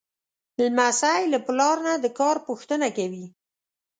لمسی 0.63 1.21
له 1.33 1.39
پلار 1.45 1.77
نه 1.85 1.93
د 2.03 2.05
کار 2.19 2.35
پوښتنه 2.47 2.87
کوي. 2.97 3.25